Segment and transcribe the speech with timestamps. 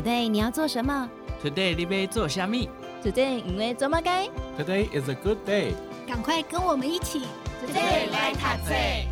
[0.00, 1.10] Today 你要做什么
[1.44, 2.70] ？Today 你要做虾米
[3.04, 4.26] ？Today 因为做么该
[4.58, 5.74] ？Today is a good day。
[6.08, 7.20] 赶快跟我们一起
[7.62, 9.09] ，Today 来读册。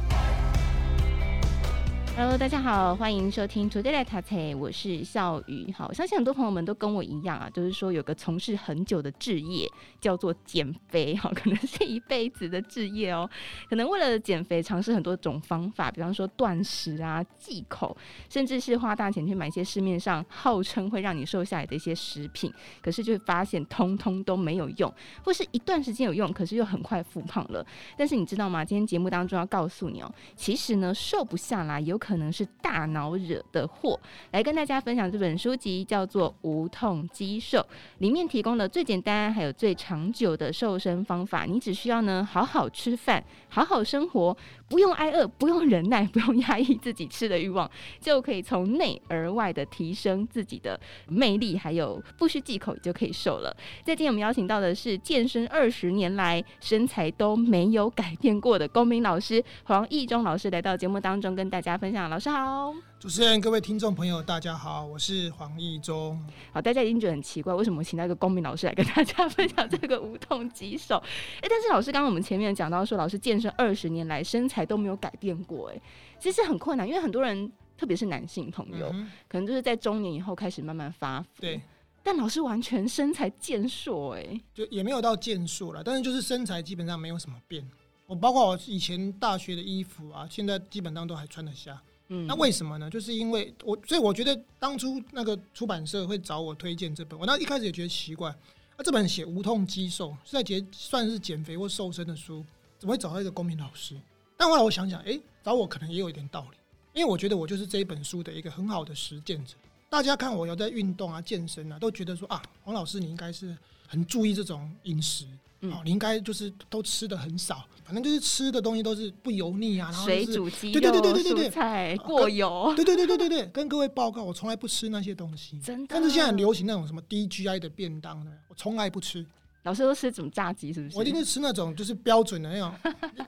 [2.21, 5.71] Hello，大家好，欢迎收听 Today 来读册，我是笑宇。
[5.71, 9.71] 好，我相信很多朋友们都跟我一样啊，就是说有个从事很久的志业
[10.01, 13.31] 叫做减肥，好，可能是一辈子的志业哦。
[13.71, 17.97] 可能为了减肥，尝试很多种方法，比方说断食啊、忌口，
[18.29, 27.65] 甚至是花大钱去买一些市面上号称会让你瘦下来的一些食品，可是就会发现通通都没有用，或是一段时间有用，可是又很快复胖了。
[27.97, 28.65] 但是你知道吗？
[28.65, 34.01] 今天节目当中要告诉你哦，其实呢，瘦不下来有可可能是大脑惹的祸。
[34.31, 37.59] 来跟大家分享这本书籍，叫做《无痛肌瘦》，
[37.99, 41.45] 里面提供了最简单还有最长久的瘦身方法。
[41.45, 44.35] 你只需要呢，好好吃饭，好好生活，
[44.69, 53.57] 不用挨饿，不用忍耐， 不用压抑自己吃的欲望，就可以从内而外的提升自己的魅力，还有不需忌口就可以瘦了。
[53.85, 62.11] 在今天我们邀请到的是健身二十年来身材都没有改变过的公民老师黄义中老师来到节目当中跟大家分享。
[62.11, 66.21] 老师好，主持人、各位听众朋友，大家好，我是黄义中。
[66.53, 70.97] 好，大家已经觉得很奇怪，为什么我请到一个公民老师来跟大家分享这个无痛棘手？
[70.97, 75.81] 哎、欸，但是老师刚刚我们前面讲到说，老师健身二十年来身材都没有改变过，哎，
[76.19, 81.29] 其实很困难，因为很多人，特别是男性朋友、嗯，可能就是在中年以后开始慢慢发福。
[81.41, 81.61] 对，
[82.03, 87.65] 但老师完全身材健硕，哎，就也没有到健硕了，但是就是身材基本上没有什么变。
[88.07, 91.81] 我包括我以前大学的衣服啊，现在基本上都还穿得下。
[92.09, 92.89] 那为什么呢？
[92.89, 98.35] 就是因为我，所以我觉得当初那个出版社会找我推荐这本，我那一开始也觉得奇怪，
[98.79, 102.43] 那这本写无痛肌瘦是在减，算是减肥或瘦身的书，
[102.79, 103.95] 怎么会找到一个公民老师？
[104.37, 106.57] 但后来我想想，哎，找我可能也有一点道理，
[106.95, 109.55] 因为我觉得我就是这一本书的一个很好的实践者。
[109.91, 115.27] 大家看我有在运动啊、健身啊，都觉得说啊，黄老师你应该是很注意这种饮食。
[115.61, 125.87] 嗯、哦，你应该就是都吃的很少，反正就是吃的东西都是不油腻啊，然后、就是、水煮鸡肉、对对对对对对，菜过油，对对对对对对，跟各位报告，我从来不吃那些东西，真的。
[125.89, 129.27] 但是现在很流行那种什么低 GI 的便当呢，我从来不吃。
[129.65, 130.73] 老师都吃什么炸鸡？
[130.73, 130.97] 是不是？
[130.97, 132.73] 我一定是吃那种就是标准的那种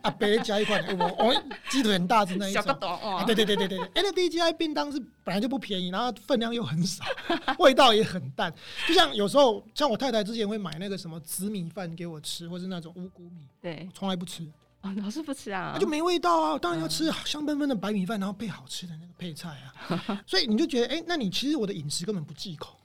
[0.01, 2.63] 啊， 别加一块，我我鸡腿很大只那一种。
[2.63, 3.23] 小哦。
[3.27, 7.05] 对对对对对，，N D G I 便当是本来就不便宜，然后分量又很少，
[7.59, 8.53] 味道也很淡。
[8.89, 14.47] 就像有时候，像我太太之前会买那个什么紫米饭给我吃，或是那种五谷米，对，从来不吃。
[14.83, 15.73] 哦，老师不吃啊？
[15.75, 16.59] 那就没味道啊！
[16.59, 20.25] 当然要吃香喷喷的白米饭，然后配好吃的那个配菜啊。
[20.27, 22.80] 所以你就觉得，哎，那你其实我的饮食根本不忌口。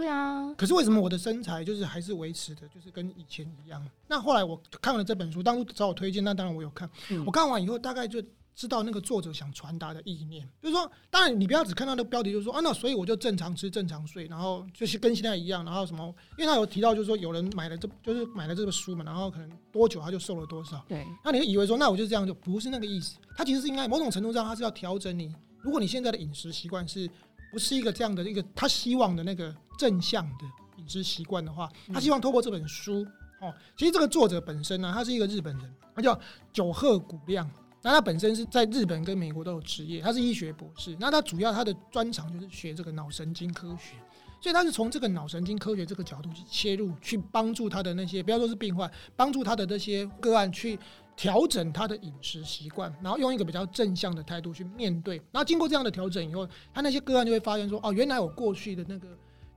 [0.00, 3.86] 对啊，可是为什么我的身材就是还是维持的，就是跟以前一样？
[4.08, 6.88] 那后来我看了这本书，当初找我推荐，那当然我有看。
[7.10, 8.18] 嗯、我看完以后，大概就
[8.54, 16.06] 知道那个作者想传达的意念，就是说，当然你不要只看到那个标题，就是说啊，那所以我就正常吃、正常睡，然后就是跟现在一样，然后什么？
[16.38, 20.82] 因为他有提到，就是说有人买了这，就是买了这个书嘛，然后可能多久他就瘦了多少。
[20.88, 23.18] 对，那你会以为说，那我就这样，就不是那个意思。
[23.36, 25.30] 他其实是应该某种程度上，他是要调整你。
[25.62, 27.06] 如果你现在的饮食习惯是
[27.52, 30.44] 不是一个这样的一个他希望的那个正向的。
[30.76, 33.06] 饮食习惯的话，他希望透过这本书
[33.38, 36.18] 哦，其实这个作者本身呢，他是一个日本人，他叫
[36.54, 37.48] 久贺古亮。
[37.82, 40.96] 那他本身是在日本跟美国都有职业，他是医学博士。
[40.98, 43.94] 那他主要他的专长就是学这个脑神经科学，
[44.40, 50.78] 所以他是从这个脑神经科学这个角度去切入，去帮助他的那些不要说是病患，帮助他的那些个案去
[51.20, 55.16] 调整他的饮食习惯，然后用一个比较正向的态度去面对。
[55.30, 59.06] 然后经过这样的调整以后，他那些个案就会发现说，哦，原来我过去的那个。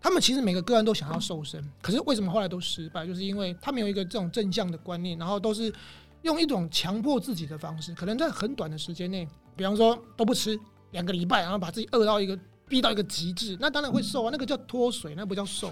[0.02, 3.08] 他们其实每个个案都想要瘦身，可是为什么后来都失败？
[3.08, 5.74] 就是因为他们有一个这种正向的观念，然后都是
[6.24, 9.26] 用一种强迫自己的方式，可能在很短的时间内，
[9.56, 10.60] 比方说都不吃
[10.92, 12.38] 两个礼拜，然后把自己饿到一个。
[12.68, 15.72] 逼到一个极致，那当然会瘦啊，那个叫脱水，那不叫瘦。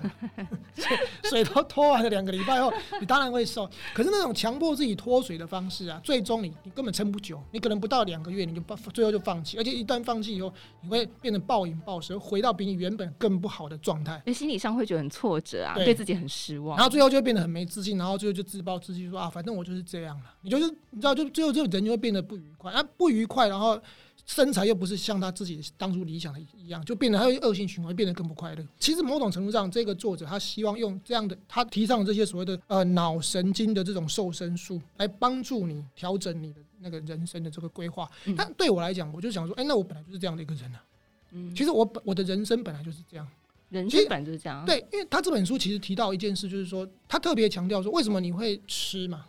[1.23, 3.69] 水都脱完了两个礼拜后，你当然会瘦。
[3.93, 14.21] 可是那种强迫自己脱水的方式啊，最终你你根本撑不久，你可能不到两个月你就放最后就放弃，而且一旦放弃以后，你会变得暴饮暴食，回到比你原本更不好的状态。
[14.25, 20.25] 你心理上会觉得很挫折啊，对，对自己很失望，然后最后就会变得很没自信，然后最后就自暴自弃说啊，反正我就是这样了。
[20.41, 23.81] 你就是你知道，就最后这个人就会变得不愉快啊，不愉快，然后。
[24.25, 28.65] 身材又不是像他自己当初理想的一样，就变得他会恶性循环，变得更不快乐。
[28.79, 38.09] 其实某种程度上，这个作者他希望用这样的，他提倡这些所谓的呃脑神经的这种瘦身术，来帮助你调整你的那个人生的这个规划。
[38.37, 40.83] 但对我来讲，我就想说，哎，那我本来就是这样的一个人啊。
[41.31, 43.27] 嗯，其实我本我的人生本来就是这样，
[43.69, 44.65] 人生本来就是这样。
[44.65, 49.25] 对，因为他这本书其实提到一件事，就是说他特别强调说，为什么你会吃嘛？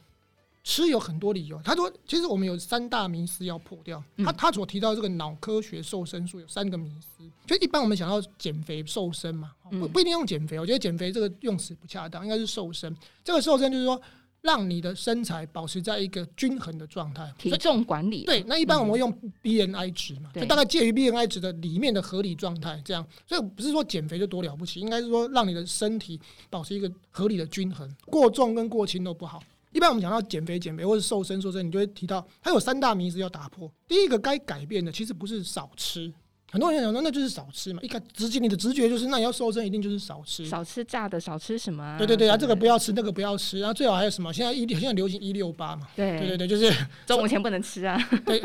[0.64, 1.61] 吃有很多理由。
[1.62, 4.03] 他说，其实我们有三大迷思要破掉。
[4.19, 10.59] 他他所提到这个脑科学瘦身术有三个迷思，就一般我们想要减肥瘦身嘛，不不一定用减肥。
[10.59, 12.97] 我觉得减肥这个用词不恰当，应该是瘦身。
[13.25, 14.00] 这个瘦身就是说。
[14.43, 18.25] 让你的身材保持在一个均衡的状态，体重管理。
[18.25, 19.08] 对，那一般我们会用
[19.41, 23.06] B N I 值嘛，就大概介于 B N I 值的里面的合理状态，这样。
[23.25, 26.20] 所以不是说减肥就多了不起，应该是说让你的身体
[26.50, 29.41] 保持一个合理的均衡，过重跟过轻都不好。
[29.72, 33.72] 一般我们讲到减肥、减肥或者瘦身、瘦身，你就会提到它有三大迷思要打破。
[33.88, 36.12] 第一个该改变的其实不是少吃。
[36.50, 37.80] 很多人想说，那就是少吃嘛。
[37.80, 41.96] 一看直接，你的直觉就是，那你要瘦身，一定就是少吃，少吃炸的，少吃什么啊？
[41.96, 44.30] 对对对啊，这个不要吃，那个不要吃，然后最好还有什么？
[44.30, 45.88] 现在一现在流行一六八嘛。
[45.96, 46.70] 对对对对，就是
[47.06, 47.96] 中午前不能吃啊。
[48.26, 48.38] 对，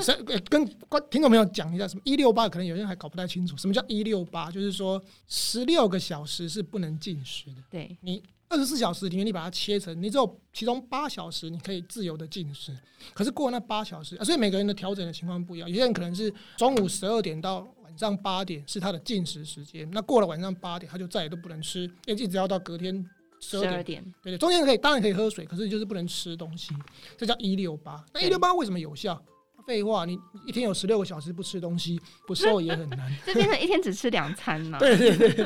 [0.49, 4.49] 跟观听众朋友讲一下，什么一六八，可能有些人还搞不太清楚，什么叫一六八？
[4.49, 7.61] 就是说十六个小时是不能进食的。
[7.69, 12.75] 对，你二十四小时里面，你把它切成，你只有其中八小时你可以自由的进食，
[13.13, 17.67] 可是过那八小时，所以每个人的调整的情况不一样，有些人可能是中午十二点到。
[17.83, 23.03] 晚上八点是他的进食时间，那过了晚上八点，他就再也都不能吃，因为一直要到隔天
[23.39, 24.03] 十二点。
[24.21, 26.75] 对对，中间可以当然可以喝水，可是就是不能吃东西，
[27.17, 28.05] 这叫一六八。
[28.13, 29.19] 那一六八为什么有效？
[29.67, 33.13] 废话，你一天有十六个小时不吃东西，不瘦也很难。
[33.25, 34.77] 这变成一天只吃两餐呢？
[34.79, 35.45] 对对对。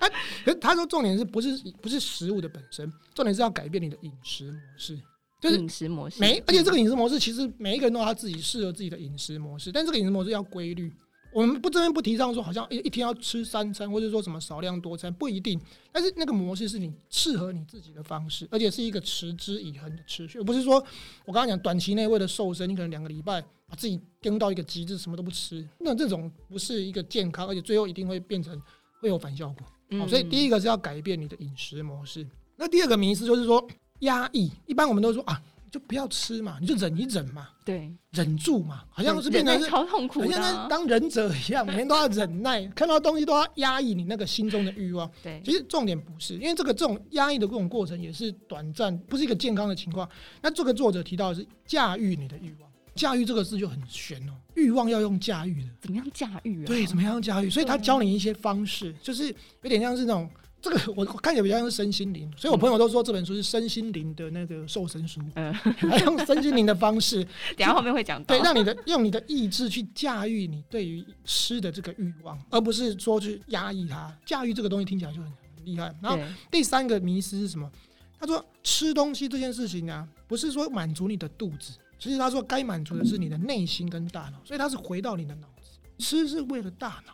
[0.00, 0.08] 他
[0.44, 4.98] 可是他说重点是不是不是食物的本身，重点是要改变你的饮食模式，
[5.40, 6.20] 就是饮食模式。
[6.20, 10.92] 每而且这个饮食模式其实每一个人都有他自己适合自己的饮食模式，但这个饮食模式要规律。
[11.34, 15.60] 我们不这边不提倡说，好像一一天要吃三餐，或者说什么少量多餐，不一定。
[15.90, 20.76] 但是那个模式是你适合你自己的方式，而且是一个持之以恒的持续，而不是说
[21.24, 28.56] 我刚刚讲短期内为了瘦身，你可能两个礼拜把自己盯到一个极致，什么都不吃，那这种不是一个健康，而且最后一定会变成
[29.00, 29.98] 会有反效果。
[29.98, 32.24] 好，所以第一个是要改变你的饮食模式。
[32.54, 33.66] 那第二个迷思就是说
[34.00, 35.42] 压抑，一般我们都说啊。
[35.74, 45.10] 就不要吃嘛，你就忍一忍嘛，对，忍住嘛，好像是变成是超痛苦的，好像当忍者一样，每天都要忍耐， 看到东西都要压抑你那个心中的欲望。
[45.20, 50.08] 对，其实重点不是，因为这个这种压抑的这种过程也是短暂，不是一个健康的情况。
[50.40, 56.66] 那这个作者提到的是驾驭你的欲望，驾驭这个字就很玄哦，欲望要用驾驭的，怎么样驾驭啊？
[56.68, 57.50] 对，怎么样驾驭？
[57.50, 59.26] 所以他教你一些方式，就是
[59.62, 60.30] 有点像是那种。
[60.64, 65.20] 这个我看起来比较像是身心灵，所以我朋友都说这本书是身心灵的那个瘦身书。
[65.34, 67.22] 嗯， 还用身心灵的方式，
[67.54, 74.10] 等下后面会讲到，对，让你的用你的意志去驾驭你对于吃的这个欲望，而不是说去压抑它。
[74.24, 75.94] 驾驭这个东西听起来就很很厉害。
[76.00, 76.18] 然后
[76.50, 77.70] 第三个迷思是什么？
[78.18, 87.12] 他说吃东西这件事情啊，不是说满足你的肚子，其实他说该满足的是你的内心跟大脑，所以他是回到你的脑子，吃是为了大脑。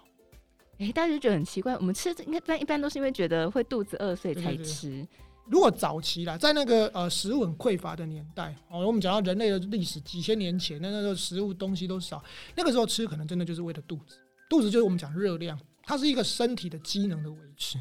[0.81, 4.88] 哎、欸，大家就觉得很奇怪，我们吃应该一般一般都是因为觉得会肚子饿，所以才吃。
[4.88, 5.09] 对对对，
[5.50, 12.25] 如果早期啦，在那个呃食物很匮乏的年代，哦，我们讲到人类的历史几千年前，那那时候食物东西都少，
[12.56, 14.17] 那个时候吃可能真的就是为了肚子，
[14.49, 17.79] 肚子就是我们讲热量，它是一个身体的机能的维持。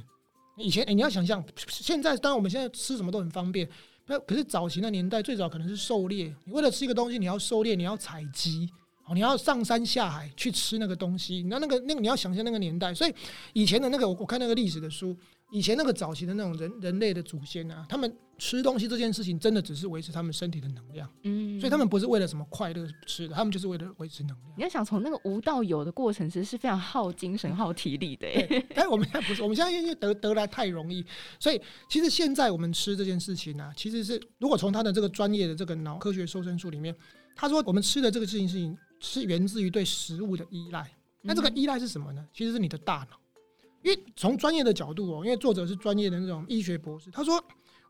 [0.58, 3.66] 以前哎、欸，你要想象，现在当然我们现在吃什么都很方便，
[4.08, 8.70] 那可是早期的年代最早可能是狩猎，你为了吃一个东西，你要狩猎，你要采集。
[9.14, 13.14] 你要上山下海去吃那个东西，那那个那个你要想象那个年代，所以
[13.54, 15.16] 以前的那个我我看那个历史的书，
[15.52, 24.54] 以前那个早期的那种人人类的祖先啊，他们吃东西这件事情真的只是维持他们身体的能量，嗯，所以他们不是为了什么快乐吃的，他们就是为了维持能量。
[24.58, 28.28] 你要想从那个无到有的过程，其实是非常耗精神、耗体力的。
[28.28, 31.04] 哎，但我们现在不是，我们现在因为得得来太容易，
[31.40, 36.96] 所以其实现在我们吃这件事情呢、啊，其实是如果从他的这个专业的这个脑科学瘦身术里面，
[37.36, 38.78] 他说我们吃的这个事情是。
[39.00, 40.90] 是源自于对食物的依赖，
[41.22, 42.28] 那这个依赖是什么呢？
[42.34, 43.18] 其实是你的大脑，
[43.82, 47.44] 因为从专业的角度哦，因为作者是专业的那种医学博士，他说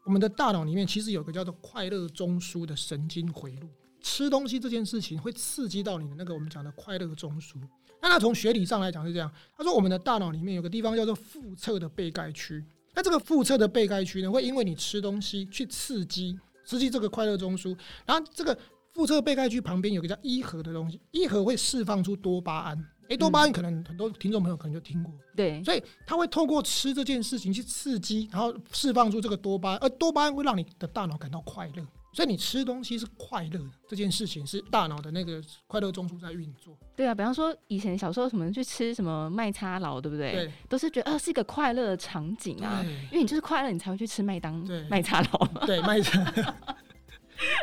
[0.06, 3.68] 我们的大脑里面其实有个叫做快乐中枢的神经回路，
[4.02, 7.56] 吃东西这件事情会刺激到你的那个我们讲的快乐中枢。
[8.02, 12.64] 那他从学理上来讲是这样，他说我们的大脑里面有个地方叫做腹侧的背盖区，
[12.94, 18.58] 那这个腹侧的背盖区呢，会因为你吃东西去刺激刺激这个快乐中枢，然后这个。
[18.94, 22.86] 腹侧背盖区旁边有个叫一核的东西，一核会释放出多巴胺。
[23.10, 31.84] 诶，多巴胺可能很多听众朋友可能就听过，对，所以它会透过吃这件事情去刺激，然后释放出这个多巴胺，而多巴胺会让你的大脑感到快乐。
[32.12, 36.76] 所以你吃东西是快乐的，这件事情是大脑的那个快乐中枢在运作。
[36.96, 40.32] 对啊，比方说以前小时候什么去吃什么麦差劳，对不对？
[40.32, 44.54] 对，都是觉得啊是一个快乐的场景啊，因为你就是快乐，你才会去吃麦当
[44.90, 46.20] 麦差劳，对麦叉。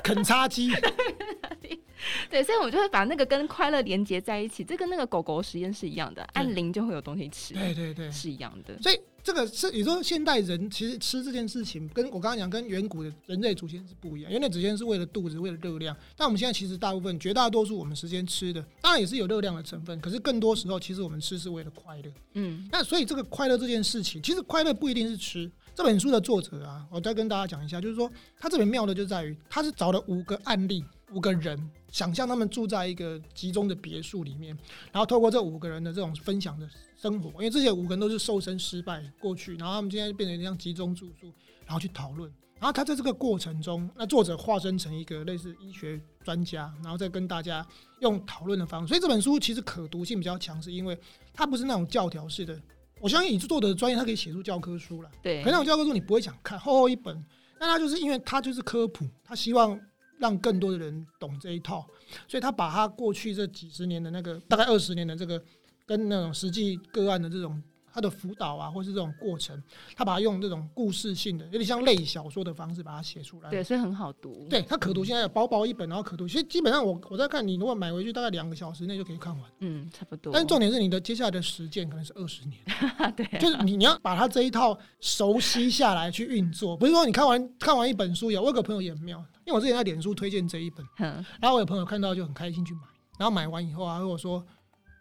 [0.03, 0.71] 肯叉鸡，
[2.31, 7.55] 对，所以我就会把那个跟快乐连接在一起，这跟那个狗狗实验是一样的，按铃就会有东西吃。
[7.55, 8.81] 对对对，是一样的。
[8.81, 15.97] 所以这个是你说现代人其实吃这件事情，跟我刚刚讲跟远古的人类祖先是不一样，因为那祖先是为了肚子，为了热量。
[16.17, 22.13] 但我们现在其实大部分绝大多数我们时间吃的，当然也是有热量的成分，可是更多时候其实我们吃是为了快乐。
[22.35, 25.51] 嗯，那所以这个快乐这件事情，其实快乐不一定是吃。
[25.77, 34.57] 这本书的作者啊，我再跟大家讲一下，就是说他这边妙的就在于，他是找了五个案例，五个人，想象他们住在一个集中的别墅里面，
[34.91, 36.67] 然后透过这五个人的这种分享的
[36.97, 41.31] 生活，因为这些五个人都是瘦身失败过去，然后他们今天变成像集中住宿，
[41.67, 47.67] 然后去讨论，然后他在这个过程中，那作者化身成一个类似医学专家，然后再跟大家
[48.01, 50.99] 用讨论的方式，所以这本书其实可读性比较强，是因为
[51.35, 52.59] 它不是那种教条式的。
[53.01, 55.11] 我相信以作者的专业，他可以写出教科书来。
[55.23, 57.25] 对，可能那种教科书你不会想看，厚厚一本。
[57.59, 59.79] 那他就是因为他就是科普，他希望
[60.19, 61.87] 让更多的人懂这一套，
[62.29, 65.43] 所以他把他过去这几十年的那个大概二十年的这个
[65.87, 67.63] 跟那种实际个案的这种。
[67.97, 69.61] 他的辅导啊，或是这种过程，
[69.97, 73.49] 他把它用这种故事性的，有点像类小说的方式把它写出来。
[73.49, 74.47] 对，所以很好读。
[74.51, 76.29] 对，它可读，现在有薄薄一本，然后可读。
[76.29, 79.51] 其实基本上我我在看，你如果买回去，大概两个小时内就可以看完。
[79.61, 80.31] 嗯，差不多。
[80.31, 82.61] 但是重点是你的接下来的实践可能是二十年。
[83.17, 88.43] 对、啊，就是你你要把它这一套熟悉下来去运作，不是说你看完看完一本书有。
[88.43, 90.87] 我有个朋友也很妙，因为我之前在脸书推荐这一本，
[91.41, 92.81] 然后我有朋友看到就很开心去买，
[93.19, 94.45] 然后买完以后啊，如果说，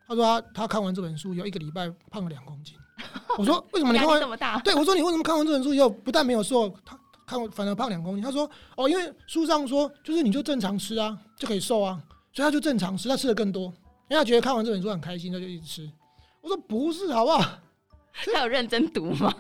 [0.07, 2.75] 他说他他看完这本书有一个礼拜胖了两公斤。
[3.37, 4.57] 我说为什么你看完这么大？
[4.59, 6.97] 对，我说你为什么看完这本书以后不但没有瘦，他
[7.27, 8.23] 看完反而胖两公斤？
[8.23, 12.01] 他说哦，因为书上说就是你就正常吃啊，就可以瘦啊，
[12.33, 13.65] 所以他就正常吃，他吃的更多，
[14.09, 15.91] 因为他觉得看完这本书很开心，他就一直吃。
[16.41, 17.43] 我说不是，好不好？
[18.31, 19.33] 他有认真读吗？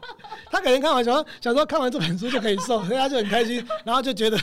[0.50, 4.38] 他可能看完想说想说看完这本书就可以瘦，所以他就很开心，然后就觉得。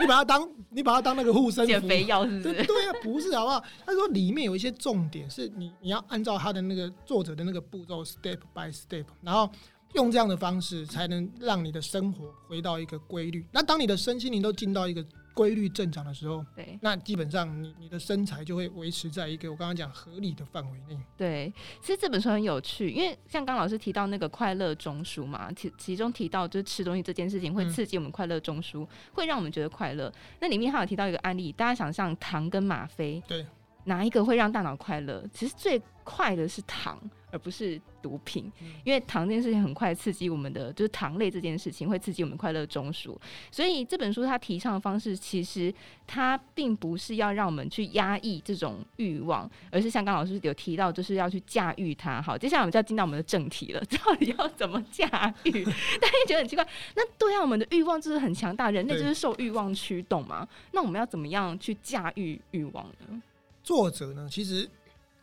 [0.00, 2.42] 你把它当，你把它当那个护身符减肥药是不是？
[2.54, 3.64] 对对啊，不是好不好？
[3.86, 9.50] 他说里面有一些重点，是你你要按照他的那个作者的那个步骤，step by step，然后
[9.94, 13.46] 用这样的方式，才能让你的生活回到一个规律。
[13.52, 15.04] 那当你的身心灵都进到一个。
[15.34, 20.96] 规律正常的时候，对，那基本上你你的身材就会维持在一个我刚刚讲合理的范围内。
[21.16, 30.12] 对，其实这本书很有趣，因为像刚老师提到那个快乐中枢嘛，其其中提到就是吃东西这件事情会刺激我们快乐中枢，嗯、会让我们觉得快乐。
[30.40, 33.44] 那里面还有提到一个案例，大家想象糖跟吗啡，对，
[33.84, 35.24] 哪一个会让大脑快乐？
[35.32, 36.98] 其实最快的是糖。
[37.30, 38.48] 而不是毒品，
[38.84, 43.12] 因为糖这件事情很快刺激我们的，就是糖类这件事情会刺激我们快乐中枢。
[43.50, 45.74] 所以这本书它提倡的方式，其实
[46.06, 52.22] 它并不是要让我们去压抑这种欲望，而是像刚老师有提到，就是要去驾驭它。
[52.22, 55.64] 好，接下来我们就要进到我们的正题了， 到底要怎么驾驭？
[55.64, 56.64] 大家觉得很奇怪，
[56.94, 60.46] 那对啊，我们的欲望就是很强大，人类就是受欲望驱动嘛。
[60.70, 63.20] 那我们要怎么样去驾驭欲望呢？
[63.64, 64.70] 作者呢，其实。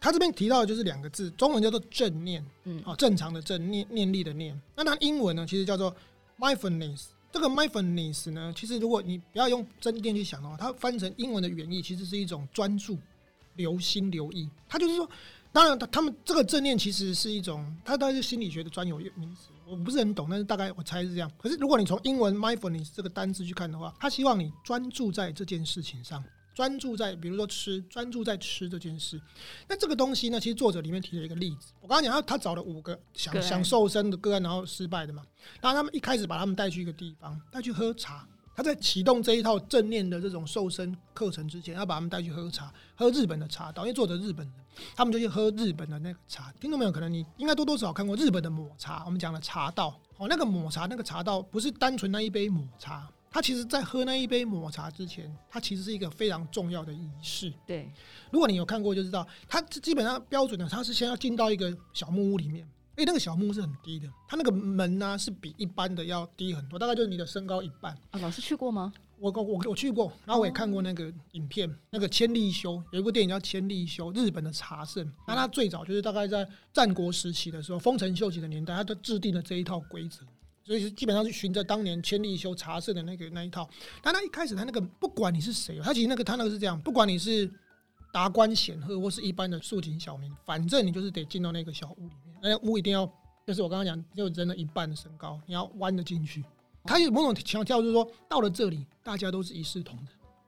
[0.03, 4.59] 他这边提到的就是两个字，中文叫做正念，嗯，好，正常的正念念力的念。
[4.75, 5.95] 那它英文呢，其实叫做
[6.39, 7.03] mindfulness。
[7.31, 12.97] 这个 mindfulness 呢，其实如果你不要用正念去想的话，它翻成英文的原意其实是一种专注、
[13.57, 14.49] 留心、留意。
[14.67, 15.07] 它就是说，
[15.51, 21.31] 当然他他们这个正念其实是一种，它大概是心理学的专有名词，我不是很懂，但是大概我猜是这样。
[21.37, 26.23] 可是如果你从英文 mindfulness 这个单词去看的话，他希望你专注在这件事情上。
[26.53, 29.19] 专注在，比如说吃，专注在吃这件事。
[29.67, 31.73] 那这个东西呢，其实作者里面提了一个例子。
[31.79, 35.23] 我刚刚讲他，他找了五个想想瘦身的个案，然后失败的嘛。
[35.61, 38.27] 然后他们一开始把他们带去一个地方，带去喝茶。
[38.53, 43.83] 他在启动这一套正念的这种瘦身课程之前，要把他们带去喝茶，喝日本的茶道。
[43.83, 44.55] 因为作者日本人，
[44.93, 46.51] 他们就去喝日本的那个茶。
[46.59, 49.03] 听众朋友，可能你应该多多少少看过日本的抹茶。
[49.05, 53.09] 我们讲的茶道，哦，那个抹茶那个茶道不是单纯那一杯抹茶。
[53.33, 57.51] 他其实，在喝那一杯抹茶之前，它其实是一个非常重要的仪式。
[57.65, 57.89] 对，
[58.29, 62.67] 如果你有看过，就知道，它基本上标准的，它是先要进到一个小木屋里面。
[62.97, 67.97] 哎，那个小木屋是很低的，它那个门呢是比一般的要低很多，大概就是你的身高一半。
[68.11, 68.91] 啊，老师去过吗？
[69.17, 75.09] 我我我去过，然后我也看过那个影片，那个千利休有一部电影叫《千利休》，日本的茶圣。
[75.25, 80.25] 那他最早就是大概在战国时期的时候，丰臣秀吉的年代，他就制定了这一套规则。
[80.63, 83.67] 所以基本上是循着当年千利休茶社的那个那一套，
[84.01, 87.51] 但他一开始他那个不管你是谁，他其实那个他那个是这样，不管你是
[88.13, 93.11] 达官显赫或是一般的庶民小民，反正你就是得进到那个小屋里面，那屋一定要
[93.45, 96.43] 就是我刚刚讲，就人的一半的身高，你要弯着进去。
[96.83, 100.07] 他有某种强调，就是说到了这里，大家都是一视同仁，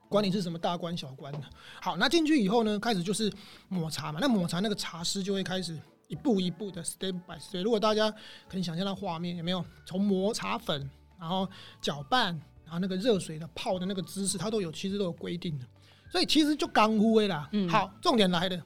[0.10, 1.41] 管你是什么大官小官的。
[1.82, 3.32] 好，那进去以后呢，开始就是
[3.67, 5.77] 抹茶嘛，那抹茶那个茶师就会开始。
[6.13, 8.13] 一步一步的 step by step，如果大家
[8.48, 9.65] 可以想象到画面，有没有？
[9.84, 10.88] 从磨茶粉，
[11.20, 11.50] 然后
[11.82, 15.65] 搅拌，然后那个热水的泡的那个姿势，它都有，其实都有规定的。
[16.12, 17.50] 所以其实就刚忽微啦。
[17.51, 18.63] 嗯，好，重点来了，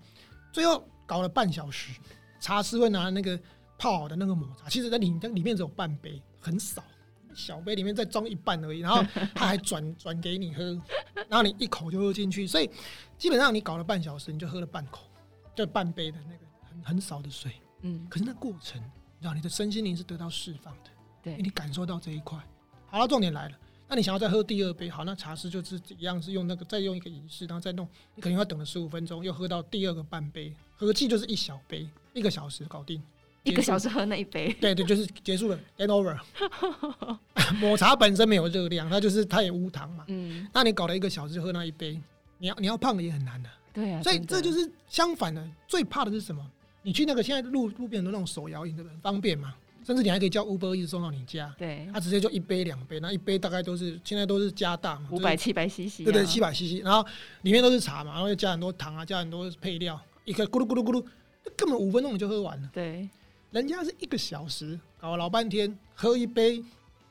[0.52, 1.98] 最后搞了半小时，
[2.42, 3.40] 茶师会拿那个
[3.80, 6.84] 泡好的那个抹茶，其实在里里面只有半杯，很少，
[7.34, 9.02] 小杯里面再装一半而已，然后
[9.34, 10.78] 他还转转给你喝，
[11.30, 12.70] 然后你一口就喝进去，所以
[13.18, 15.08] 基本上你搞了半小时，你就喝了半口，
[15.56, 16.47] 就半杯的那个
[16.84, 17.52] 很很少的水。
[17.82, 20.90] 嗯，可是那过程，你知道你的身心灵是得到释放的，
[21.24, 22.40] 对，你感受到这一块。
[22.88, 23.58] 好了，重点来了。
[23.90, 33.02] 那你想要再喝第二杯，好，那茶师就是一样是用那个再用一个仪式，然后再弄，你可能要等了十五分钟，又喝到第二个半杯，合计就是一小杯，一个小时搞定，
[33.44, 36.20] 一个小时喝那一杯，对对，就是结束了，end over。
[37.62, 41.98] 抹茶本身没有热量，它就是它也无糖嘛，嗯，那你搞了一个小时喝那一杯，
[42.40, 46.46] 你要你要胖的也很难的，对啊，所以这就是相反的，最怕的是什么？
[46.88, 48.94] 你去那个现在路路边的那种手摇饮，对不对？
[48.94, 49.54] 很方便嘛。
[49.86, 57.06] 甚至你还可以叫 Uber 一直送到你家，对，他直接就一杯两杯，那一杯大概都是现在都是加大嘛，五百七百 CC，对对，七百 CC，然后
[57.44, 61.06] 里面都是茶嘛，然后又加很多糖啊，加很多配料，一个咕噜咕噜咕噜，
[61.56, 62.70] 根本五分钟你就喝完了。
[62.74, 63.08] 对，
[63.52, 66.62] 人家是一个小时搞了老半天，喝一杯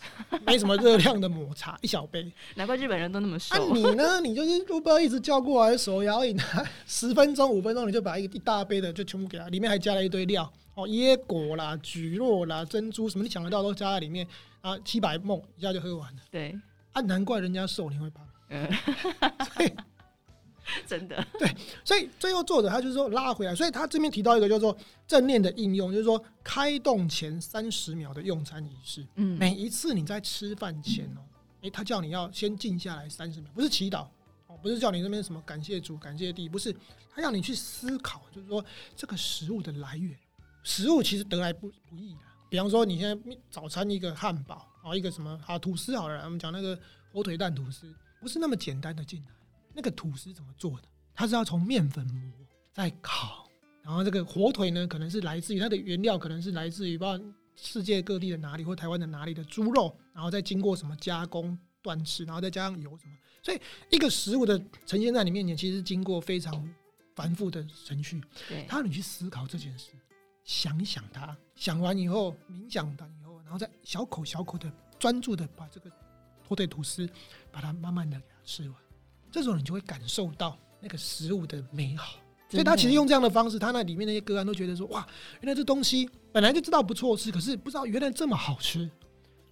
[0.47, 3.55] 没什么热量的抹茶， 一小杯，难怪日本人都那么瘦。
[3.55, 4.21] 啊、你呢？
[4.23, 6.38] 你就是 Uber 一直叫过来手摇饮，
[6.87, 10.50] 十分钟五分钟你就把一一大杯的就全部给他，里面还加了一堆料。
[10.75, 14.26] 哦，椰果啦、蒟蒻啦、珍珠什么你想得到都加在里面
[14.61, 16.21] 啊，七百梦一下就喝完了。
[16.31, 16.55] 对，
[16.93, 18.26] 啊，难怪人家瘦你会胖。
[18.50, 18.71] 嗯，
[19.55, 19.73] 所以
[20.87, 29.06] 真的 对，所以最后作者他就是说拉回来，所以他这边提到一个叫做正念的应用，就是说开动前三十秒的用餐仪式。
[29.14, 31.23] 嗯，每一次你在吃饭前哦，
[31.61, 34.08] 诶、欸，他叫你要先静下来三十秒，不是祈祷
[34.49, 36.73] 哦，不是叫你那边什么感谢主、感谢地，不是，
[37.14, 38.64] 他让你去思考，就是说
[38.96, 40.16] 这个食物的来源。
[40.64, 42.20] 食物其实得来不不易的，
[42.50, 46.76] 比方说你现在早餐一个汉堡，然后一个什么啊吐司好了，我们讲那个
[47.12, 49.36] 火腿蛋吐司，不是那么简单的进来。
[49.76, 50.88] 那个吐司怎么做的？
[51.14, 52.33] 它是要从面粉磨
[52.73, 53.47] 再烤，
[53.83, 66.68] 然后这个火腿呢，可能是来自于它的原料，可能是来自于不知道世界各地的哪里或台湾的哪里的猪肉，然后再经过什么加工断翅，然后再加上油什么，所以一个食物的呈现在你面前，其实经过非常
[67.14, 68.21] 繁复的程序。
[68.49, 69.92] 对，他让你去思考这件事。
[70.45, 75.90] 想一想它，想完以后，冥想它以后，然后再小口小口的专注的把这个
[76.46, 77.09] 火腿吐司，
[77.51, 78.86] 把它慢慢的给它吃完。
[79.37, 82.14] 这时候你就会感受到那个食物的美好。
[82.49, 85.07] 所以他其实用这样的方式，他那里面那些个案都觉得说，哇，
[85.40, 88.88] 原来这东西本来就知道不错吃，可是不知道原来这么好吃。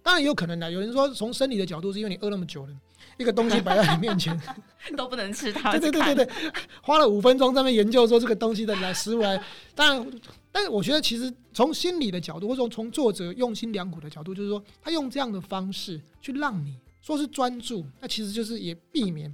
[0.01, 2.73] 当然也有可能的，有人说从生理的角度，是因为你饿那么久了，
[3.17, 4.39] 一个东西摆在你面前
[4.97, 5.71] 都不能吃它。
[5.71, 6.33] 对对对对对，
[6.81, 9.39] 花了五分钟在那研究说这个东西的来食物来，
[9.75, 10.21] 当然。
[10.51, 19.29] 但是我觉得，其实从心理的角度，或者从从作者用心良苦的角度，就是说，他用这样的方式去让你说是专注，那其实就是也避免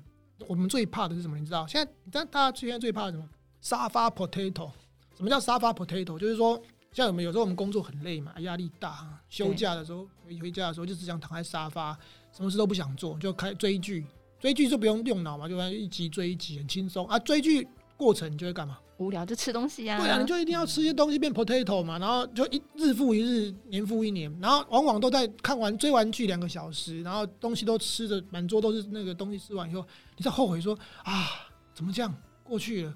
[0.48, 1.38] 我们最怕的是什么？
[1.38, 3.28] 你知道，现在大大家现在最怕的什么？
[3.62, 4.72] 沙发 potato。
[5.16, 6.18] 什么叫沙发 potato？
[6.18, 11.98] 就是说，像我们有时候我们工作很累嘛，压力大，休假的时候回回家的时候就只想躺在沙发，
[12.32, 14.06] 什么事都不想做，就开追剧。
[14.40, 17.20] 追剧就不用用脑嘛，就一集追一集，很轻松啊。
[17.20, 18.80] 追剧过程你就会干嘛？
[19.02, 29.86] 无聊就吃东西呀、啊，对啊，你就一定要吃些东西变 potato 嘛，然后就一日复一日，年复一年，然后往往都在看完追完剧两个小时，然后东西都吃的满桌都是那个东西，吃完以后，
[30.18, 31.28] 你再后悔说啊，
[31.74, 32.94] 怎么这样过去了？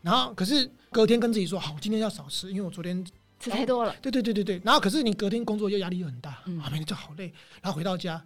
[0.00, 3.04] 然后可是隔天跟自己说好，今天要少吃，因为我昨天
[3.40, 3.94] 吃太多了。
[4.00, 8.22] 对对对对对，然后可是你隔天工作又压力又很大，嗯、啊，每天就好累，然后回到家。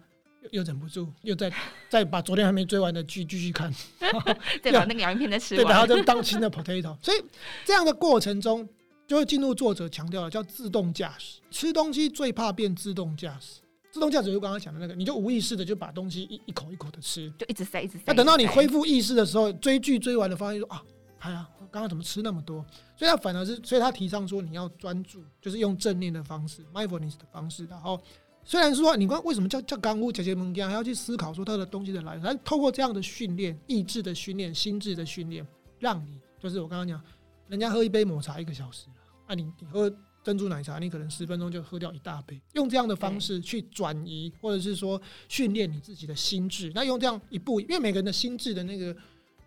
[0.51, 1.51] 又忍不住，又再
[1.89, 3.73] 再把昨天还没追完的剧继续看，
[4.61, 6.95] 再把那个洋芋片再吃完，对，然后就当新的 potato。
[7.01, 7.23] 所以
[7.65, 8.67] 这样的过程中，
[9.07, 11.39] 就会进入作者强调的叫自动驾驶。
[11.49, 18.03] 吃东西最怕变自动驾驶，自动驾驶就刚刚讲的那个，你就无意识的就把东西一一口一口的吃，就一直塞一直塞。
[18.07, 20.83] 那等到你恢复意识的时候，追剧追完了，发现说啊，
[21.19, 22.65] 哎呀，刚刚怎么吃那么多？
[22.95, 28.01] 所以他反而是，所以他提倡说你要专注，就是用正念的方式，mindfulness 的方式，然后。
[28.45, 35.45] 虽然说你看为什么叫叫刚屋姐姐们这样，还要去思考说它的东西的来源，但透过这样的训练、意志的训练、心智的训练，
[35.79, 37.01] 让你就是我刚刚讲，
[37.47, 38.95] 人家喝一杯抹茶一个小时了，
[39.27, 39.91] 啊你你喝
[40.23, 42.41] 珍珠奶茶，你可能十分钟就喝掉一大杯。
[42.53, 46.71] 用这样的方式去转移，或者是说训练你自己的心智。
[46.75, 48.95] 那用这样一步，因为每个人的心智的那个。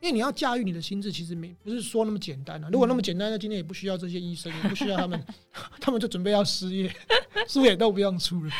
[0.01, 2.69] 因为你要驾驭你的心智，其实没不是说那么简单啊。
[2.71, 5.25] 如果那么简单，那今天也不需要这些医生，也不需要他们，
[5.81, 6.95] 他们就准备要失业，
[7.49, 8.51] 书也都不用出了。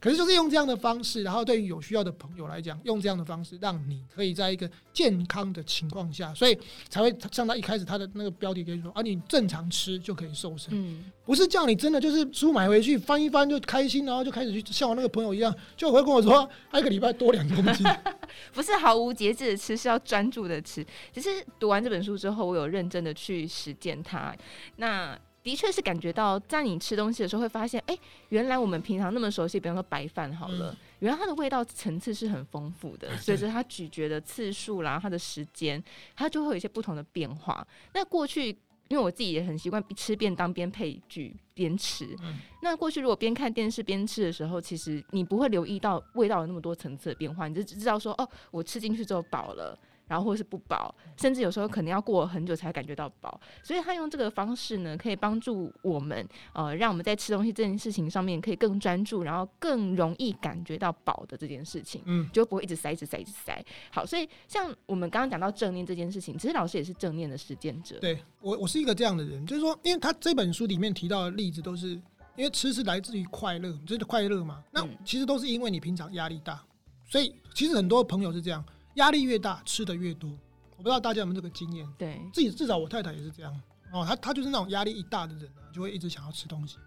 [0.00, 6.58] 可是就是用这样的方式，然后对于有需要的朋友来讲，用这样的方式，让你可以在一个健康的情况下，所以
[6.88, 17.86] 才会像他一开始他的那个标题跟你说啊，你正常吃就可以瘦身，嗯，不是叫你真的就是书买回去翻一翻就开心，然后就开始去像我那个朋友一样，就会跟我说，他一个礼拜多两公斤，
[18.54, 20.86] 不是毫无节制的吃，是要专注的吃。
[21.12, 24.34] 其实读完这本书之后，我有认真的去实践它，
[24.76, 25.18] 那。
[25.42, 33.16] 的确是感觉到，在你吃东西的时候会发现，哎、欸，原来我们平常那么熟悉，比方说白饭好了，嗯、原来它的味道层次是很丰富的。
[33.16, 35.82] 随着它咀嚼的次数啦，它的时间，
[36.14, 37.66] 它就会有一些不同的变化。
[37.94, 38.48] 那过去，
[38.88, 42.14] 因为我自己也很习惯吃便当边配剧边吃。
[42.22, 49.78] 嗯、那过去如果边看电视边吃的时候，其实你不会留意到味道有那么多层次的变化，你就只知道说，哦，我吃进去之后饱了。
[50.10, 63.64] 然后或是不饱，甚至有时候可能要过很久才感觉到饱，所以他用这个方式呢，可以帮助我们，呃，让我们在吃东西这件事情上面可以更专注，然后更容易感觉到饱的这件事情，嗯，就不会一直塞、一直塞、一直塞。
[63.92, 67.96] 好，所以像我们刚刚讲到正念这件事情，其实老师也是正念的实践者。
[68.00, 71.90] 对我，我是一个这样的人，就是说，因为他这本书里面提到的例子都是，
[72.34, 74.60] 因为吃是来自于快乐，就是快乐嘛。
[74.72, 76.60] 那其实都是因为你平常压力大，
[77.08, 78.64] 所以其实很多朋友是这样。
[78.94, 80.30] 压力越大，吃的越多。
[80.76, 81.86] 我不知道大家有没有这个经验？
[81.98, 83.60] 对，自己至少我太太也是这样。
[83.92, 86.78] 哦，她她就是那种压力一大的人啊，就会一直想要吃东西。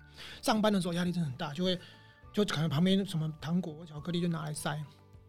[0.42, 1.80] 上班的时候压力真的很大，就会
[2.34, 4.76] 就可能旁边什么糖果、巧克力就拿来塞。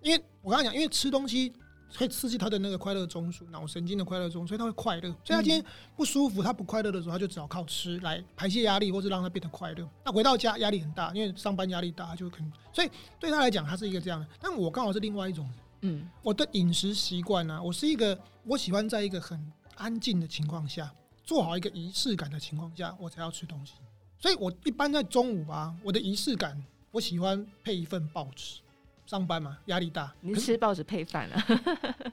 [0.00, 1.52] 因为我刚才讲，因为吃东西
[1.96, 5.02] 会刺激他的那个快乐中枢、脑神经的快乐中枢，所以他会快乐。
[5.02, 5.62] 所以他今天
[5.94, 9.86] 不舒服，他不快乐的时候，他就只好靠吃来排泄压力，或是让他变得快乐。
[10.04, 14.26] 那回到家压力很大，因为上班压力大，就可能所以对他来讲，他是一个这样的。
[14.40, 15.46] 但我刚好是另外一种。
[15.86, 19.38] 嗯，我的饮食习惯呢，我是一个我喜欢在一个很
[19.76, 20.90] 安静的情况下，
[21.24, 23.74] 做好一个仪式感的情况下，我才要吃东西。
[24.18, 26.58] 所以我一般在中午啊，我的仪式感，
[26.90, 28.60] 我喜欢配一份报纸。
[29.04, 31.46] 上班嘛，压力大，你吃报纸配饭啊？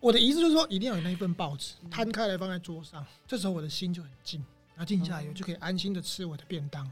[0.01, 4.43] 我的意思就是说，一定要有那一份报纸摊开来放在桌上，这时候我的心就很静，
[4.75, 6.83] 然后静下来，我就可以安心的吃我的便当，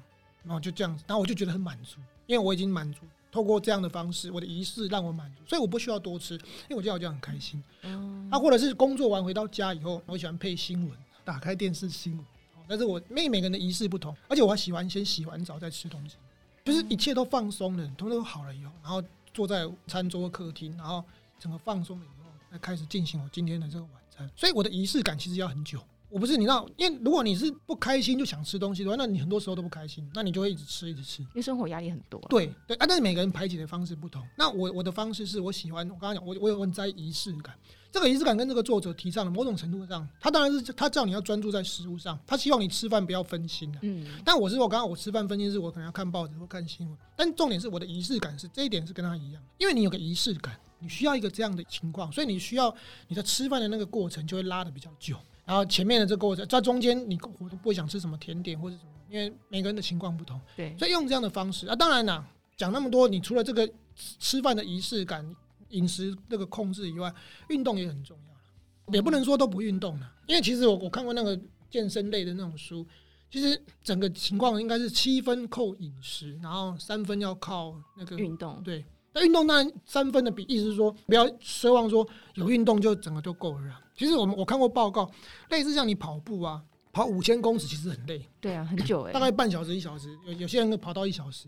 [0.41, 3.01] 然后就这样子，然后我就觉得很满足，因为我已经满足。
[3.31, 7.63] 透过这样的方式，我的仪式让我满足，所以我不需要多吃，因为我这样我就很开心。
[7.83, 12.25] 嗯，啊，或者是工作完回到家以后，我喜欢配新闻，打开电视新闻。
[12.67, 16.17] 但是我每每个人的仪式不同，而且我还喜欢先洗完澡再吃东西，
[16.63, 21.03] 就是一切都放松了，通通都好了以后，然后坐在餐桌客厅，然后
[21.39, 24.29] 整个放松了以后，再开始进行我今天的这个晚餐。
[24.35, 25.79] 所以我的仪式感其实要很久。
[26.09, 32.19] 我不是你知道，因为如果你是不开心就想吃东西的话，那你很多时候都不开心，那你就会一直吃一直吃，因为生活压力很多。
[32.29, 34.25] 对对啊，但是每个人排解的方式不同。
[34.35, 37.55] 那我我的方式是我喜欢，我刚刚讲，我我有很在意仪式感。
[37.91, 43.79] 这个仪式感跟这个作者提倡的某种程度上，他当然是他叫你要专注在食物上，他希望你吃饭不要分心啊。
[43.81, 44.05] 嗯。
[44.23, 52.73] 但我是我刚刚我吃饭分心是我可能要看报纸或看新闻，但重点是我的仪式感是这一点是跟他一样，因为你有个仪式感，你需要一个这样的情况，所以你需要
[53.07, 55.17] 你在吃饭的那个过程就会拉的比较久。
[55.49, 60.39] 然后前面的这个过程，在中间你我都不会想吃什么甜点或者什么，因为每个人的情况不同。
[60.55, 62.23] 对，所以用这样的方式啊，当然啦，
[62.55, 65.27] 讲那么多，你除了这个吃饭的仪式感、
[65.69, 67.11] 饮食这个控制以外，
[67.47, 71.35] 运动也很重要，也不能说都不运动了，因为其实我我看过那个
[71.67, 72.85] 健身类的那种书，
[73.31, 78.61] 其实整个情况应该是七分靠饮食，然后三分要靠那个运动。
[78.63, 78.85] 对。
[79.13, 83.79] 那运动当然三分的比，意思是说不要奢望说有运动就整个就够了。
[83.95, 85.09] 其实我们我看过报告，
[85.49, 86.61] 类似像你跑步啊，
[86.93, 88.25] 跑五千公尺其实很累。
[88.39, 91.47] 对啊，很久哎，大概半小时一小时，有有些人会跑到一小时，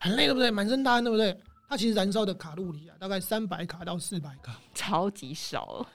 [0.00, 0.50] 很累对不对？
[0.50, 1.38] 满身大汗对不对？
[1.68, 5.86] 它其实燃烧的卡路里啊，大概三百卡到四百卡，超级少。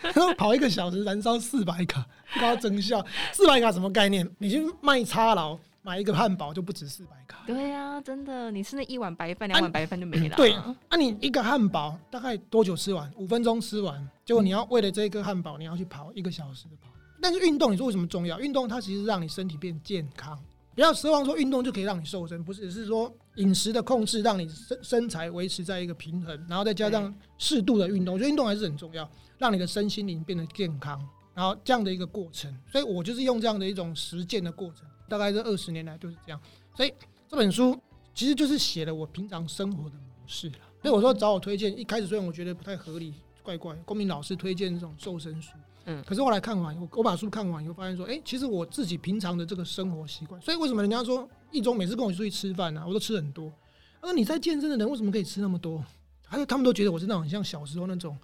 [0.00, 2.04] 然 后跑一个小时燃烧四百卡，
[2.40, 3.04] 高增效。
[3.32, 4.28] 四百卡什么概念？
[4.38, 5.56] 你去卖差劳。
[5.86, 7.44] 买一个汉堡就不止四百卡。
[7.46, 10.36] 对呀、啊，真的，你吃那一碗白饭，两碗白饭就没了、啊。
[10.36, 13.08] 对，那、啊、你一个汉堡大概多久吃完？
[13.16, 16.90] 五分钟吃完，结果你要为了这个汉堡，你要去跑一个小时的跑。
[17.22, 18.40] 但是运动，你说为什么重要？
[18.40, 20.36] 运动它其实让你身体变健康。
[20.74, 28.14] 不要奢望说运动就可以让你瘦身，不是，是说饮食的控制让你身身材维持在一个平衡，然后再加上适度的运动。
[28.14, 31.00] 我觉得运动还是很重要，让你的身心灵变得健康，
[31.32, 32.52] 然后这样的一个过程。
[32.72, 34.84] 所以我就是用这样的一种实践的过程。
[35.08, 36.40] 大概这二十年来就是这样，
[36.74, 36.92] 所以
[37.28, 37.78] 这本书
[38.14, 40.56] 其实就是写了我平常生活的模式了。
[40.82, 45.52] 所以我说找我推荐，一开始虽然我觉得不太合理，怪怪，公民老师推荐这种瘦身书，
[45.84, 53.52] 嗯，可是后来看完，我我把书看完以后，发现说，哎，其实我自己平常的这个生活习惯，所以为什么人家说一中每次跟我出去吃饭呢，我都吃很多。
[54.00, 55.82] 他说你在健身的人为什么可以吃那么多？
[56.26, 58.16] 还有他们都觉得我是那种很像小时候那种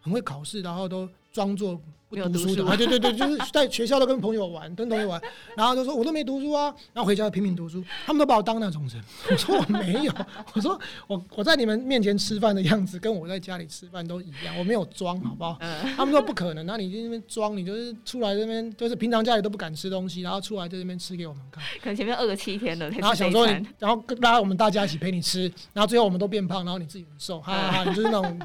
[0.00, 1.80] 很会考试，然后都装作
[2.16, 5.20] 没有读书的啊， 对对对，就是在学校都跟朋友玩，跟同学玩，
[5.54, 9.04] 然后就说我都没读书啊，然后回家拼命读书，他们都把我当那种人。
[9.30, 10.12] 我说我没有，
[10.54, 15.58] 我说我我在你们面前吃饭的样子，跟我在家里吃饭都一样，我没有装，好不好？
[15.94, 28.40] 他们说不可能，那你在那边装，你就是出来这边，就是平常家里都不敢吃东西，然后出来在这边吃给我们看，可能前面饿了七天了，然后想说你，然后拉我们大家一起陪你吃，然后最后我们都变胖，然后你自己很瘦，哈哈哈， 你就是那种。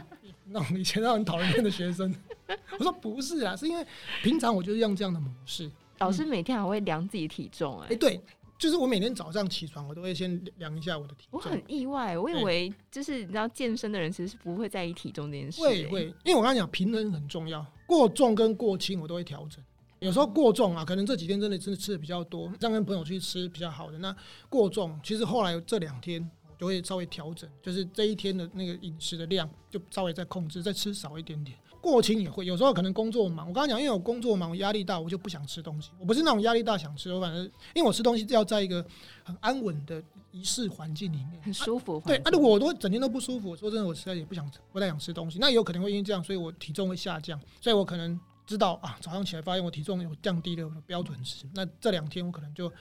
[0.54, 2.14] 那种以前那种很讨人厌的学生，
[2.80, 3.86] 我说不是啊，是因为
[4.24, 5.72] 平常我就是用这样的模式。
[6.00, 8.22] 老师每天还会量自己体重、欸，哎、欸，对，
[8.58, 11.40] 就是我每天早上起床，我都会先量一下我的体重。
[11.40, 15.68] 我很意外，我以为就是你知道健身的人其实是不会在意体重这件事、欸。
[15.68, 19.64] 会会，因为我刚才讲平衡很重要，过重跟过轻我都会调整。
[20.00, 24.00] 有时候过重啊，可能这几天真的真的吃的比较多，这样跟朋友去吃比较好的。
[24.00, 24.16] 那
[24.50, 26.30] 过重，其实后来这两天。
[26.60, 31.58] 就会稍微调整，就是这一天的那个饮食的量，就稍微再控制，再吃少一点点。
[31.82, 33.48] 过轻也会，有时候可能工作忙。
[33.48, 35.90] 我刚刚讲，因为我工作忙，我压力大，我就不想吃东西。
[36.00, 38.86] 我不是那种压力大想吃，我反正因为我吃东西要在一个
[39.24, 42.02] 很安稳的仪式环境里面，很舒服。
[42.06, 45.40] 对，啊，如果我都整天都不舒服，说真的，我实在也不想不太想吃东西。
[45.40, 47.40] 那也有可能会因为这样，所以我体重会下降。
[47.60, 51.46] 所以我可能知道啊，早上起来发现我体重有降低了标准值。
[51.54, 52.72] 那这两天我可能就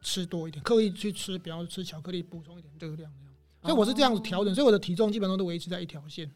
[0.00, 3.10] 吃多一点，刻意去吃，比方说吃巧克力，补充一点热量。
[3.62, 6.30] 所以我是这样子调整，所以我的体重基本上都维持在一条线，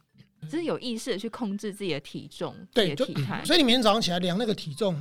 [0.49, 3.45] 只是有意识的去控制自己的体重，对，体态。
[3.45, 5.01] 所以你每天早上起来量那个体重，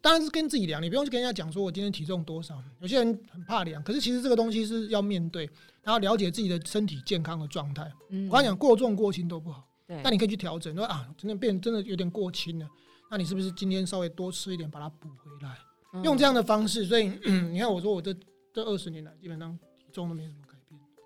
[0.00, 2.62] 当然是跟自己量，你不用去跟人家讲说我今天体重多少。
[2.80, 5.48] 有些人很怕量，可是其实这个东西是要面对，
[5.82, 7.90] 然后了解自己的身体健康的状态。
[8.28, 12.66] 我刚才讲过重过轻都不好，那你可以去调整，说啊，真的变真的有点过轻了，
[13.10, 15.56] 那你是不是今天稍微多吃一点，把它补回来？
[16.04, 17.08] 用这样的方式，所以
[17.50, 18.14] 你看我说我这
[18.52, 20.36] 这二十年来基本上体重都没什么。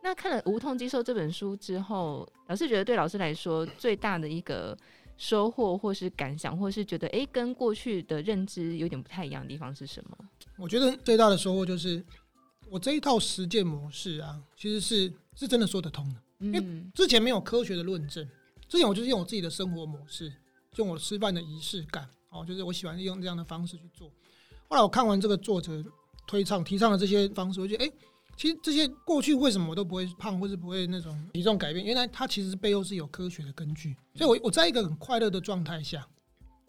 [0.02, 4.76] 那看了《无痛接受》这本书之后，老师觉得对老师来说最大的一个
[5.16, 10.18] 收获，或是感想，或是觉得哎、欸，跟过去的认知有点不太一样的地方是什么？
[10.58, 12.04] 我觉得最大的收获就是
[12.68, 16.20] 我这一套实践模式啊，其实是是真的说得通的。
[16.40, 18.28] 因为之前没有科学的论证，
[18.68, 20.32] 之前我就是用我自己的生活模式，
[20.78, 24.10] 用我吃饭的仪式感，哦，就是我喜欢用这样的方式去做。
[24.68, 25.80] 后来我看完这个作者
[26.26, 27.86] 推倡提倡的这些方式，我觉得哎。
[27.86, 27.94] 欸
[28.36, 31.84] 其实这些过去为什么我都不会胖，或是不会那种体重改变？
[31.84, 33.96] 原来它其实背后是有科学的根据。
[34.14, 36.06] 所以我我在一个很快乐的状态下，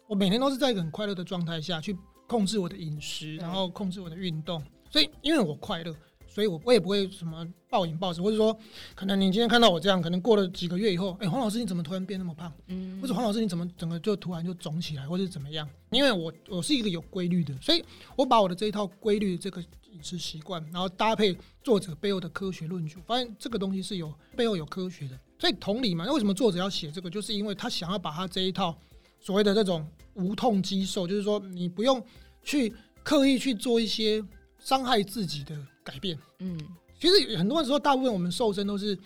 [0.06, 1.96] 我每天都是在一个很快乐的状态下去
[2.26, 4.62] 控制我的饮食，然后控制我的运动。
[4.90, 5.94] 所以因为我快乐，
[6.34, 8.56] 所以我我也不会什么暴饮暴食，或者说
[8.94, 12.52] 可能你今天看到我这样，可能过了几个月以后，哎、欸，黄老师你怎么突然变那么胖？
[12.66, 15.68] 嗯，或者黄老师你怎么整个就突然就肿起来，或者怎么样？
[15.90, 17.84] 因为我我是一个有规律的，所以
[18.16, 19.62] 我把我的这一套规律的这个。
[19.94, 25.16] 饮食习惯，然后搭配作者背后的科学论据，发现这个东西是有背后有科学的。
[25.38, 27.08] 所以同理嘛，那为什么作者要写这个？
[27.08, 28.76] 就是因为他想要把他这一套
[29.20, 32.04] 所谓的这种无痛肌瘦，就是说你不用
[32.42, 34.20] 去刻意去做一些
[34.58, 36.18] 伤害自己的改变。
[36.40, 36.58] 嗯，
[36.98, 38.98] 其实很多时候，大部分我们瘦身都是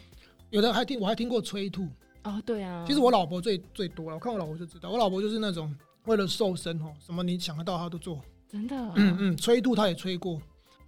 [0.48, 1.86] 有的还听，我还听过催吐。
[2.24, 2.84] 哦，对啊。
[2.86, 5.74] 其实我老婆最最多了，我看我老婆就知道，我老婆就是那种
[6.06, 8.22] 为了瘦身哦，什么你想得到她都做。
[8.48, 8.74] 真的？
[8.96, 10.40] 嗯嗯，催吐她也催过。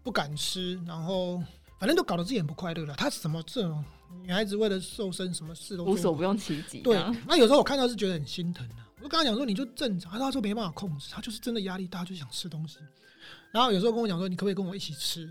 [0.02, 1.42] 不敢吃，然后
[1.78, 2.94] 反正都搞得自己很不快乐了。
[2.94, 3.84] 她什么这种
[4.22, 6.80] 女孩子为了瘦身，什么事都无所不用其极。
[6.80, 8.76] 对，那有时候我看到是觉得很心疼的。
[8.96, 10.18] 我就跟她讲说，你就正常。
[10.18, 12.78] 她说没办法控制，她就是真的压力大，就想吃东西。
[13.52, 15.30] 然后有时候跟我讲说，你可不可以跟我一起吃？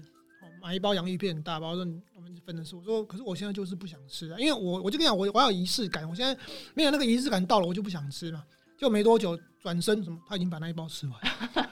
[0.62, 1.80] 买一包洋芋片很大包，说
[2.16, 2.76] 我们分的是。
[2.76, 6.08] 我说可是我现在就是不想吃啊，因为我我就跟你讲，我我要有仪式感。
[6.08, 6.40] 我现在
[6.74, 8.44] 没有那个仪式感到了，我就不想吃嘛。
[8.78, 11.20] 就没多久转身，什么他已经把那一包吃完，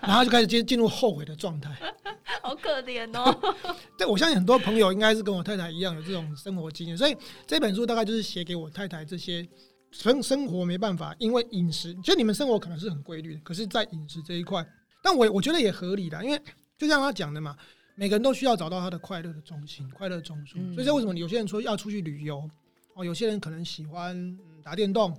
[0.01, 1.73] 然后就开始进进入后悔的状态。
[2.43, 3.55] 好可怜哦！
[3.97, 9.47] 对，我相信很多朋友应该是跟我太太一样有这种生活经验，所以这本书大概就是写给我太太这些
[9.91, 14.65] 生生活没办法，因为饮食，其实你们生活可能是很规律的，可是，在饮食这一块，
[15.01, 16.41] 但我我觉得也合理的，因为
[16.77, 17.55] 就像他讲的嘛，
[17.99, 20.53] 每个人都需要找到他的快乐的中心，快乐中枢。
[20.57, 22.47] 嗯、所以，这为什么有些人说要出去旅游？
[22.93, 25.11] 哦，有些人可能喜欢打电动。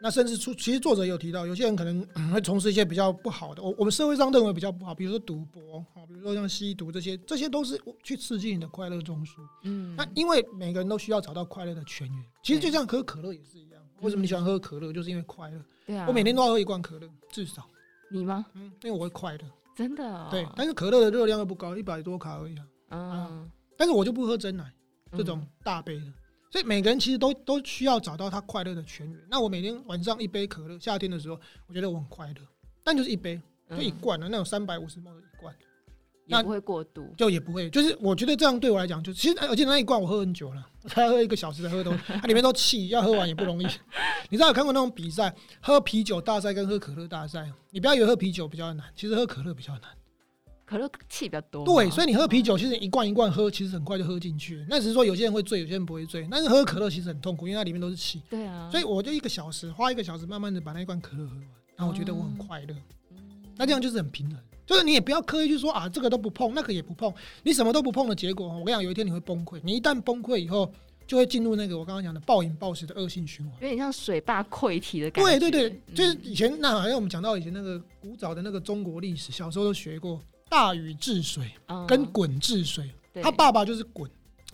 [0.00, 2.02] 那甚至出，其实作者有提到，有些人可能
[2.32, 9.36] 会从事一些比较不好的，我我们社会上认为比较不好，比如说赌博，比如说像吸毒这些，这些都是去刺激你的快乐中枢。
[9.64, 13.82] 嗯，那因为每个人都需要找到快乐的泉源，其实就像喝可乐也是一样。
[14.00, 14.92] 为什么你喜欢喝可乐？
[14.92, 15.58] 就是因为快乐。
[15.86, 17.66] 对啊，我每天都要喝一罐可乐，至少。
[18.10, 18.44] 你吗？
[18.52, 19.40] 嗯，因为我会快乐。
[19.76, 20.28] 真的？
[20.30, 22.66] 对，但是可乐的热量又不高，一百多卡而已啊。
[22.90, 24.72] 嗯，但是我就不喝真奶
[25.12, 26.06] 这种大杯的。
[26.50, 29.20] 所以每个人其实都都需要找到他快乐的泉源。
[29.28, 32.40] 那我每天晚上一杯可乐，夏天的时候我觉得我很快乐，
[32.82, 35.54] 但就是一杯，就一罐的那种三百五十毫升的一罐。
[36.26, 37.70] 也不会过度，就也不会。
[37.70, 43.66] 就是我觉得这样对我来讲，就其实而且那一罐我喝很久了， 我才喝一个小时才喝都，它 里面都气，要喝完也不容易。
[44.28, 49.82] 你知道有看过那种比赛，喝啤酒大赛跟喝可乐大赛，你不要以为喝啤酒比较难，其实喝可乐比较难。
[50.64, 54.66] 可乐气比较多，对，所以你喝啤酒其实一罐一罐喝，其实很快就喝进去。
[54.68, 56.26] 那只是说有些人会醉，有些人不会醉。
[56.28, 58.20] 但是喝可乐其实很痛苦，因为它里面都是气。
[58.28, 61.44] 对啊，所以我就一个小时，花一个小时，慢慢的把那一罐可乐喝完，
[61.76, 62.74] 然后我觉得我很快乐。
[63.56, 64.36] 那这样就是很平衡，
[64.66, 67.12] 就是你也不要刻意去说啊，这个都不碰，那个也不碰，
[67.44, 69.60] 你什么都不碰的结果，我跟你讲，有一天你会崩溃。
[69.62, 70.70] 你一旦崩溃以后，
[71.06, 75.38] 就会进入那个我刚刚讲的暴饮暴食的恶性循环，有点像水坝溃堤的感觉。
[75.38, 80.20] 对对对，就是以前那好像我们讲到以前那个古早的那个中国历史，小时候都学过。
[80.48, 81.50] 大禹治水
[81.88, 82.88] 跟鲧治水，
[83.20, 83.82] 他爸爸就是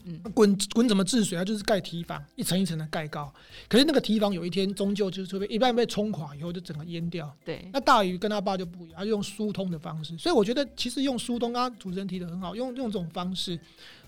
[0.05, 1.39] 鯀，鯀鯀怎么治水？
[1.39, 3.33] 啊就是盖堤防，一层一层的盖高。
[3.69, 7.35] 可是那个堤防有一天终究就是被一半被冲垮以后就整个淹掉。
[7.45, 10.17] 对，那大禹跟他爸就不一样，他就用疏通的方式。
[10.19, 13.59] 所以我觉得其实用疏通，刚刚主持人提的很好，用用这种方式，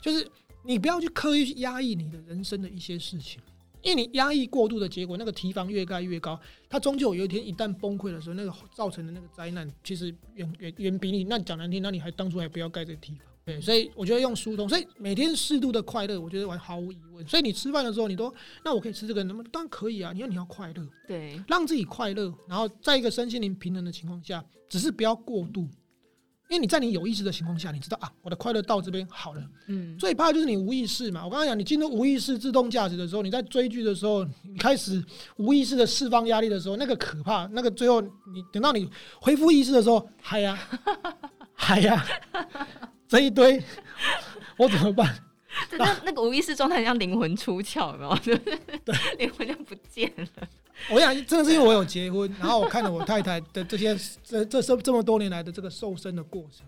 [0.00, 0.26] 就是
[0.64, 3.40] 你不要去刻意去压抑你的人生的一些事情。
[3.82, 13.33] 因为你压抑过度的结果，那个堤防越盖越高，它终究有一天一旦崩溃的时候，那个造成的那个灾难，其实远远远比你那讲难听，那你还当初还不要盖这个堤防。
[13.44, 17.26] 对，所以我觉得用疏通，所以每天适度的快乐，我觉得完毫无疑问。
[17.26, 18.32] 所以你吃饭的时候，你都
[18.64, 20.12] 那我可以吃这个，那么当然可以啊。
[20.12, 25.68] 你要你要快乐，对，让自己快乐，然后在一个身心灵平衡的情况下，只是不要过度。
[26.50, 29.42] 因为你在你有意识的情况下，你知道啊，我的快乐到这边好了。
[29.66, 31.24] 嗯，最怕就是你无意识嘛。
[31.24, 35.02] 我刚刚讲，你进入无意识自动驾驶的时候，你在追剧的时候，你开始
[35.36, 37.46] 无意识的释放压力的时候，那个可怕。
[37.46, 38.88] 那个最后你等到你
[39.20, 40.58] 恢复意识的时候，嗨呀，
[41.54, 42.04] 嗨呀，
[43.08, 43.62] 这一堆
[44.56, 45.14] 我怎么办？
[45.78, 48.38] 那那个无意识状态像灵魂出窍，有没有？
[48.84, 50.48] 对， 灵魂就不见了。
[50.90, 56.66] 我想，真的是因为我有结婚，然后我看了我太太的这些 这这这这么多年来的这个瘦身的过程，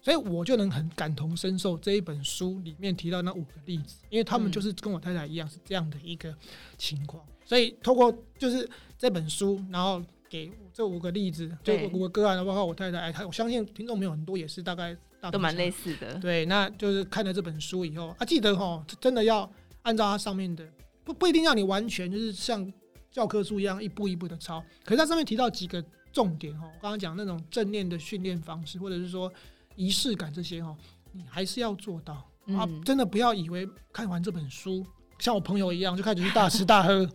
[0.00, 6.32] 所以我就能很感同身受这一本书里面提到那五个例子，因为他们就是跟我太太一样是这样的一个
[6.76, 14.98] 情况，所以透过就是这本书，然后给这五个例子，就五个个案，包括我太太，哎，她我相信听众朋友很多也是大概大
[15.30, 19.50] 都蛮类似的，对，那就是看了这本书以后啊，记得哦，真的要
[19.82, 20.66] 按照它上面的，
[21.04, 22.72] 不不一定让你完全就是像。
[23.10, 29.32] 教科书一样一步一步的抄，可是它上面提到几个重点哈，我刚刚讲那种正念的训练方式，或者是说
[29.76, 30.76] 仪式感这些哈，
[31.12, 32.14] 你还是要做到
[32.48, 32.68] 啊！
[32.84, 34.86] 真的不要以为看完这本书，
[35.18, 37.08] 像我朋友一样就开始去大吃大喝，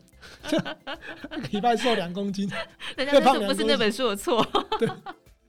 [1.54, 2.52] 礼拜瘦两公斤，
[2.98, 4.46] 人家说不是那本书的错。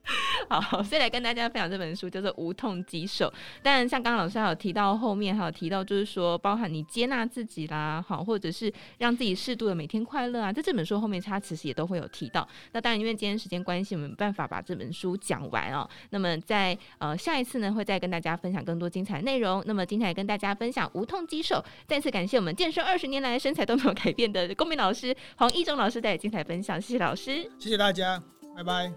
[0.48, 3.26] 好，所以来跟大家分享这本书叫做《无痛棘手》。
[3.62, 12.46] 但像刚刚老师还有提到后面还有提到，就是说包含你接纳自己啦，好，或者是让自己适度的每天快乐啊，在这本书后面他其实也都会有提到。
[12.72, 15.88] 那当然，因为今天时间关系，我们没办法把这本书讲完哦。
[16.10, 19.62] 那么在呃下一次呢，会再跟大家分享更多精彩内容。
[19.66, 28.22] 那么今天来跟大家分享《无痛棘手》，再次感谢我们健身二十年来身材都没有改变的公民老师黄义中老师带来精彩分享，谢谢老师，谢谢大家，
[28.56, 28.92] 拜拜。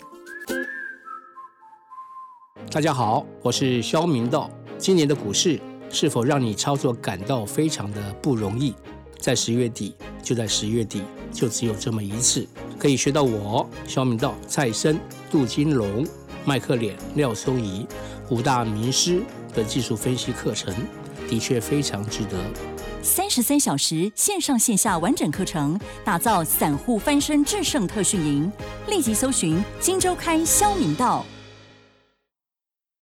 [2.66, 4.50] 大家好，我是肖明道。
[4.78, 8.76] 今年的股市是否让你操作感到非常的不容易？
[9.20, 12.46] 在十月底，就在十月底，就只有这么一次，
[12.78, 15.00] 可以学到我肖明道、蔡生、
[15.32, 16.06] 杜金龙、
[16.44, 17.88] 麦克脸、廖秋怡
[18.30, 19.22] 五大名师
[19.54, 20.76] 的技术分析课程，
[21.30, 22.38] 的确非常值得。
[23.02, 28.52] 三十三小时线上线下完整课程，打造散户翻身制胜特训营，
[28.90, 31.26] 立即搜寻金周刊肖明道。